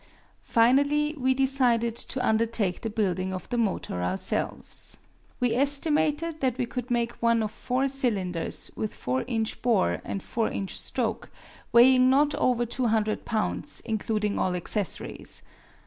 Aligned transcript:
Finally 0.47 1.13
we 1.15 1.31
decided 1.35 1.95
to 1.95 2.27
undertake 2.27 2.81
the 2.81 2.89
building 2.89 3.31
of 3.31 3.47
the 3.49 3.55
motor 3.59 4.01
ourselves. 4.01 4.97
We 5.39 5.53
estimated 5.53 6.39
that 6.39 6.57
we 6.57 6.65
could 6.65 6.89
make 6.89 7.11
one 7.21 7.43
of 7.43 7.51
four 7.51 7.87
cylinders 7.87 8.71
with 8.75 8.95
4 8.95 9.23
inch 9.27 9.61
bore 9.61 10.01
and 10.03 10.23
4 10.23 10.49
inch 10.49 10.75
stroke, 10.79 11.29
weighing 11.71 12.09
not 12.09 12.33
over 12.33 12.65
two 12.65 12.87
hundred 12.87 13.25
pounds, 13.25 13.79
including 13.85 14.39
all 14.39 14.55
accessories. 14.55 15.43